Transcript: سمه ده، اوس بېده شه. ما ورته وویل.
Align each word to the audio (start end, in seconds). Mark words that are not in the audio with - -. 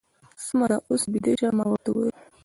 سمه 0.45 0.65
ده، 0.71 0.77
اوس 0.87 1.03
بېده 1.11 1.31
شه. 1.39 1.49
ما 1.57 1.65
ورته 1.69 1.89
وویل. 1.91 2.15